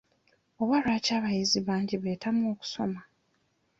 Oba 0.61 0.75
lwaki 0.83 1.11
abayizi 1.17 1.59
bangi 1.67 1.95
beetamwa 2.03 2.45
okusoma? 2.53 3.01